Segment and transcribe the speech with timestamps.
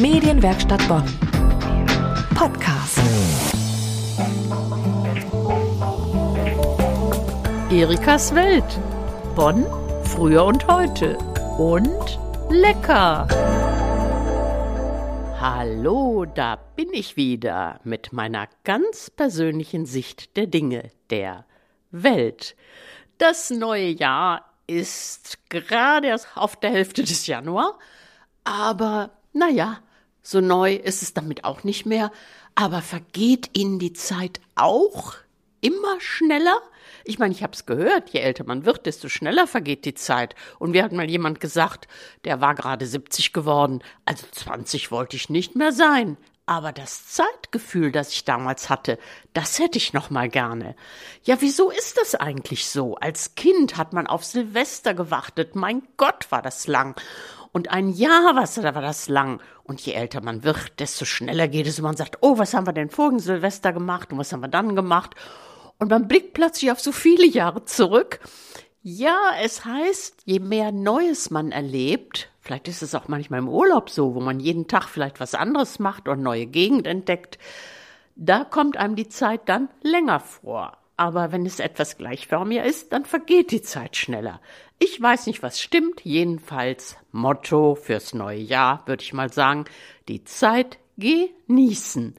[0.00, 1.02] Medienwerkstatt Bonn.
[2.36, 3.00] Podcast.
[7.68, 8.78] Erikas Welt.
[9.34, 9.66] Bonn,
[10.04, 11.18] früher und heute.
[11.58, 13.26] Und lecker.
[15.40, 21.44] Hallo, da bin ich wieder mit meiner ganz persönlichen Sicht der Dinge, der
[21.90, 22.54] Welt.
[23.18, 27.76] Das neue Jahr ist gerade erst auf der Hälfte des Januar,
[28.44, 29.80] aber naja,
[30.28, 32.12] so neu ist es damit auch nicht mehr.
[32.54, 35.14] Aber vergeht Ihnen die Zeit auch
[35.62, 36.60] immer schneller?
[37.04, 40.34] Ich meine, ich habe es gehört, je älter man wird, desto schneller vergeht die Zeit.
[40.58, 41.88] Und wir hatten mal jemand gesagt,
[42.24, 46.18] der war gerade 70 geworden, also 20 wollte ich nicht mehr sein.
[46.44, 48.98] Aber das Zeitgefühl, das ich damals hatte,
[49.32, 50.76] das hätte ich noch mal gerne.
[51.24, 52.96] Ja, wieso ist das eigentlich so?
[52.96, 55.56] Als Kind hat man auf Silvester gewartet.
[55.56, 56.98] Mein Gott, war das lang.
[57.58, 59.42] Und ein Jahr was, da war das lang.
[59.64, 61.80] Und je älter man wird, desto schneller geht es.
[61.80, 64.12] Und man sagt, oh, was haben wir denn vorigen Silvester gemacht?
[64.12, 65.16] Und was haben wir dann gemacht?
[65.78, 68.20] Und man blickt plötzlich auf so viele Jahre zurück.
[68.82, 73.90] Ja, es heißt, je mehr Neues man erlebt, Vielleicht ist es auch manchmal im Urlaub
[73.90, 77.38] so, wo man jeden Tag vielleicht was anderes macht und neue Gegend entdeckt.
[78.14, 80.78] Da kommt einem die Zeit dann länger vor.
[80.98, 84.40] Aber wenn es etwas gleichförmiger ist, dann vergeht die Zeit schneller.
[84.78, 86.04] Ich weiß nicht, was stimmt.
[86.04, 89.64] Jedenfalls Motto fürs neue Jahr, würde ich mal sagen,
[90.08, 92.16] die Zeit genießen.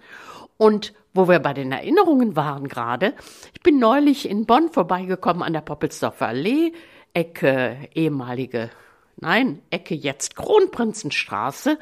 [0.57, 3.13] Und wo wir bei den Erinnerungen waren gerade,
[3.53, 6.71] ich bin neulich in Bonn vorbeigekommen an der Poppelsdorfer Allee,
[7.13, 8.71] Ecke ehemalige
[9.17, 11.77] nein, Ecke jetzt Kronprinzenstraße.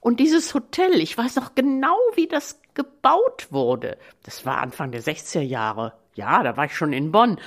[0.00, 3.98] Und dieses Hotel, ich weiß noch genau, wie das gebaut wurde.
[4.22, 5.92] Das war Anfang der 60er Jahre.
[6.18, 7.38] Ja, da war ich schon in Bonn.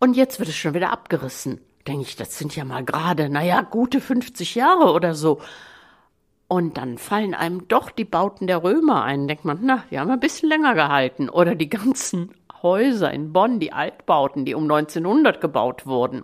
[0.00, 1.62] Und jetzt wird es schon wieder abgerissen.
[1.88, 5.40] Denke ich, das sind ja mal gerade, naja, gute 50 Jahre oder so.
[6.46, 9.26] Und dann fallen einem doch die Bauten der Römer ein.
[9.26, 11.30] Denkt man, na, die haben ein bisschen länger gehalten.
[11.30, 16.22] Oder die ganzen Häuser in Bonn, die Altbauten, die um 1900 gebaut wurden.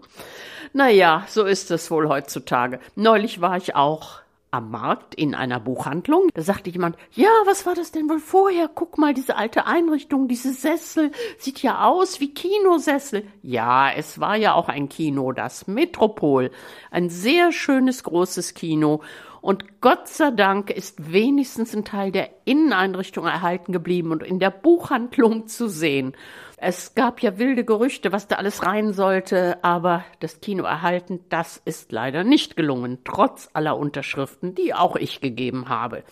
[0.75, 2.81] Naja, so ist es wohl heutzutage.
[2.97, 4.22] Neulich war ich auch
[4.53, 6.29] am Markt in einer Buchhandlung.
[6.35, 8.69] Da sagte jemand, ja, was war das denn wohl vorher?
[8.73, 13.27] Guck mal, diese alte Einrichtung, diese Sessel, sieht ja aus wie Kinosessel.
[13.43, 16.51] Ja, es war ja auch ein Kino, das Metropol.
[16.91, 19.01] Ein sehr schönes, großes Kino.
[19.43, 24.53] Und Gott sei Dank ist wenigstens ein Teil der Inneneinrichtung erhalten geblieben und in der
[24.53, 26.15] Buchhandlung zu sehen.
[26.59, 31.61] Es gab ja wilde Gerüchte, was da alles rein sollte, aber das Kino erhalten, das
[31.65, 36.05] ist leider nicht gelungen, trotz aller Unterschriften, die auch ich gegeben habe.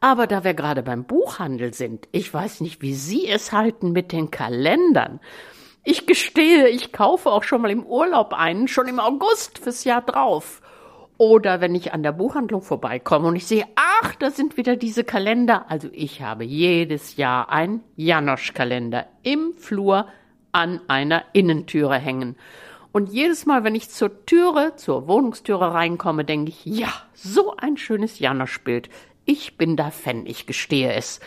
[0.00, 4.12] Aber da wir gerade beim Buchhandel sind, ich weiß nicht, wie Sie es halten mit
[4.12, 5.20] den Kalendern.
[5.84, 10.00] Ich gestehe, ich kaufe auch schon mal im Urlaub einen, schon im August fürs Jahr
[10.00, 10.62] drauf.
[11.18, 15.02] Oder wenn ich an der Buchhandlung vorbeikomme und ich sehe, ach, da sind wieder diese
[15.02, 15.68] Kalender.
[15.68, 20.06] Also ich habe jedes Jahr einen Janosch-Kalender im Flur
[20.52, 22.36] an einer Innentüre hängen.
[22.92, 27.76] Und jedes Mal, wenn ich zur Türe, zur Wohnungstüre reinkomme, denke ich, ja, so ein
[27.76, 28.88] schönes Janosch-Bild.
[29.24, 31.18] Ich bin da Fan, ich gestehe es.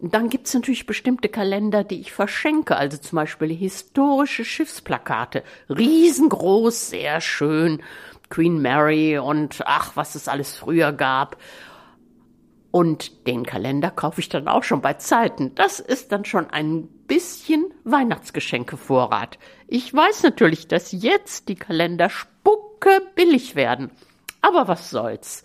[0.00, 5.42] Dann gibt's natürlich bestimmte Kalender, die ich verschenke, also zum Beispiel historische Schiffsplakate.
[5.68, 7.82] Riesengroß, sehr schön
[8.32, 11.36] Queen Mary und ach, was es alles früher gab.
[12.70, 15.54] Und den Kalender kaufe ich dann auch schon bei Zeiten.
[15.54, 19.38] Das ist dann schon ein bisschen Weihnachtsgeschenkevorrat.
[19.68, 23.90] Ich weiß natürlich, dass jetzt die Kalender spucke billig werden.
[24.40, 25.42] Aber was soll's?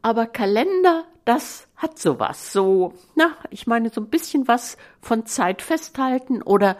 [0.00, 2.50] Aber Kalender, das hat sowas.
[2.50, 6.78] So, na, ich meine, so ein bisschen was von Zeit festhalten oder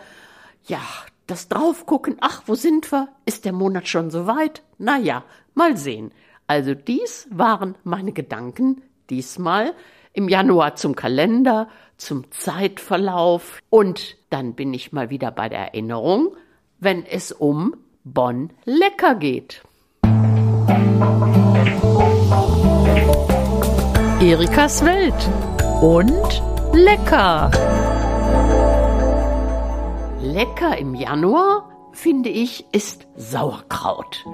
[0.64, 0.80] ja,
[1.26, 3.08] das Draufgucken, ach, wo sind wir?
[3.26, 4.62] Ist der Monat schon soweit?
[4.78, 6.12] Na ja, mal sehen.
[6.46, 9.74] Also dies waren meine Gedanken diesmal
[10.12, 16.36] im Januar zum Kalender, zum Zeitverlauf und dann bin ich mal wieder bei der Erinnerung,
[16.78, 19.62] wenn es um Bonn lecker geht.
[24.20, 25.30] Erikas Welt
[25.80, 26.42] und
[26.72, 27.50] lecker.
[30.20, 34.24] Lecker im Januar, finde ich, ist Sauerkraut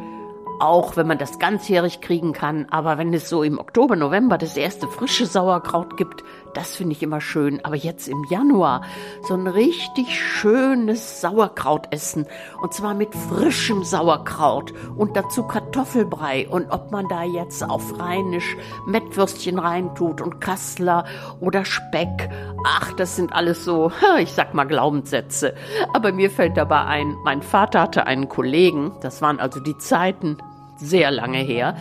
[0.62, 2.66] auch wenn man das ganzjährig kriegen kann.
[2.70, 6.22] Aber wenn es so im Oktober, November das erste frische Sauerkraut gibt,
[6.54, 7.64] das finde ich immer schön.
[7.64, 8.82] Aber jetzt im Januar
[9.26, 12.26] so ein richtig schönes Sauerkraut essen.
[12.60, 16.46] Und zwar mit frischem Sauerkraut und dazu Kartoffelbrei.
[16.48, 18.56] Und ob man da jetzt auf Rheinisch
[18.86, 21.04] Mettwürstchen reintut und Kassler
[21.40, 22.30] oder Speck.
[22.64, 25.54] Ach, das sind alles so, ich sag mal Glaubenssätze.
[25.92, 30.36] Aber mir fällt dabei ein, mein Vater hatte einen Kollegen, das waren also die Zeiten,
[30.76, 31.76] sehr lange her,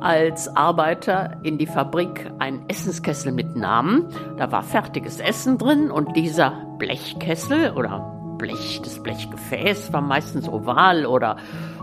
[0.00, 4.06] als Arbeiter in die Fabrik einen Essenskessel mitnahmen.
[4.36, 11.06] Da war fertiges Essen drin und dieser Blechkessel oder Blech, das Blechgefäß war meistens oval
[11.06, 11.36] oder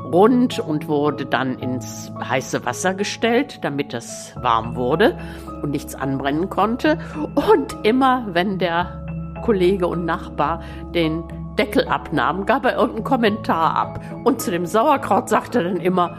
[0.03, 5.17] rund und wurde dann ins heiße Wasser gestellt, damit es warm wurde
[5.61, 6.99] und nichts anbrennen konnte.
[7.33, 9.03] Und immer wenn der
[9.44, 10.61] Kollege und Nachbar
[10.94, 11.23] den
[11.57, 14.01] Deckel abnahm, gab er irgendeinen Kommentar ab.
[14.23, 16.17] Und zu dem Sauerkraut sagte er dann immer,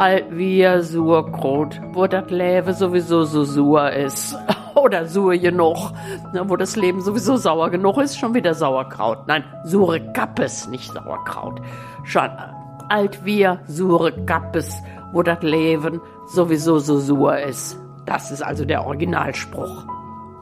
[0.00, 4.34] all wie Sauerkraut, wo das Leben sowieso so sauer ist.
[4.74, 5.76] Oder sauer genug,
[6.32, 9.26] ne, wo das Leben sowieso sauer genug ist, schon wieder Sauerkraut.
[9.26, 11.60] Nein, sure Kappes, nicht Sauerkraut.
[12.04, 12.30] Schon
[12.88, 14.74] alt wir sure Kappes,
[15.12, 17.78] wo das Leben sowieso so sauer ist.
[18.06, 19.84] Das ist also der Originalspruch.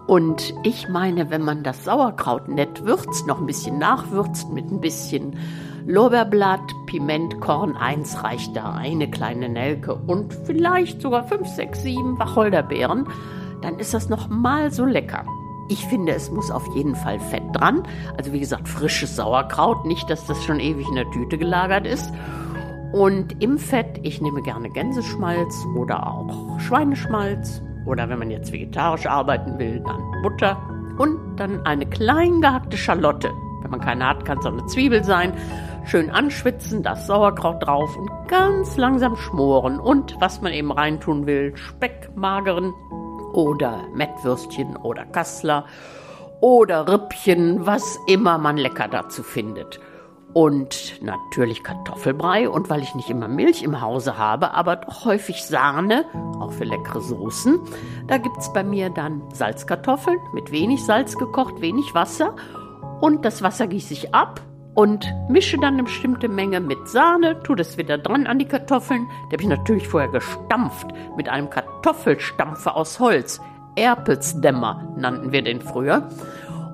[0.06, 4.80] Und ich meine, wenn man das Sauerkraut nett würzt, noch ein bisschen nachwürzt mit ein
[4.80, 5.36] bisschen
[5.84, 13.06] Lorbeerblatt, Pimentkorn, eins reicht da, eine kleine Nelke und vielleicht sogar fünf, sechs, sieben Wacholderbeeren,
[13.60, 15.26] dann ist das noch mal so lecker.
[15.68, 17.82] Ich finde, es muss auf jeden Fall Fett dran.
[18.16, 22.10] Also wie gesagt, frisches Sauerkraut, nicht, dass das schon ewig in der Tüte gelagert ist.
[22.92, 29.04] Und im Fett, ich nehme gerne Gänseschmalz oder auch Schweineschmalz oder wenn man jetzt vegetarisch
[29.04, 30.56] arbeiten will, dann Butter
[30.96, 33.30] und dann eine klein gehackte Schalotte.
[33.60, 35.34] Wenn man keine hat, kann es auch eine Zwiebel sein.
[35.84, 39.78] Schön anschwitzen, das Sauerkraut drauf und ganz langsam schmoren.
[39.80, 42.74] Und was man eben reintun will, Speck, mageren
[43.32, 45.64] oder Mettwürstchen oder Kassler
[46.40, 49.80] oder Rippchen, was immer man lecker dazu findet
[50.34, 55.44] und natürlich Kartoffelbrei und weil ich nicht immer Milch im Hause habe, aber doch häufig
[55.44, 56.04] Sahne,
[56.38, 57.58] auch für leckere Soßen,
[58.06, 62.36] da gibt es bei mir dann Salzkartoffeln mit wenig Salz gekocht, wenig Wasser
[63.00, 64.40] und das Wasser gieße ich ab
[64.74, 69.06] und mische dann eine bestimmte Menge mit Sahne, tue das wieder dran an die Kartoffeln.
[69.28, 70.86] Die habe ich natürlich vorher gestampft
[71.16, 73.40] mit einem Kartoffelstampfer aus Holz.
[73.76, 76.08] Erpelsdämmer nannten wir den früher.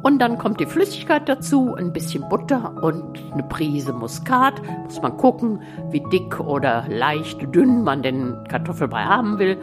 [0.02, 4.61] Und dann kommt die Flüssigkeit dazu, ein bisschen Butter und eine Prise Muskat.
[4.85, 9.56] Muss man gucken, wie dick oder leicht dünn man den Kartoffelbrei haben will.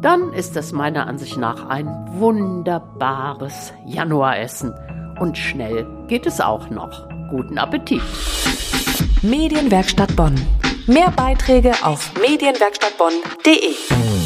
[0.00, 1.86] Dann ist das meiner Ansicht nach ein
[2.18, 4.72] wunderbares Januaressen.
[5.20, 7.13] Und schnell geht es auch noch.
[7.34, 8.00] Guten Appetit!
[9.22, 10.36] Medienwerkstatt Bonn.
[10.86, 14.23] Mehr Beiträge auf medienwerkstattbonn.de.